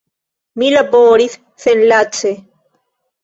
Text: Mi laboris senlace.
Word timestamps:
Mi 0.61 0.69
laboris 0.75 1.35
senlace. 1.65 2.31